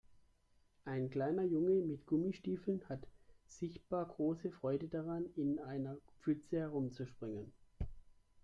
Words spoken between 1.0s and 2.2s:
kleiner Junge mit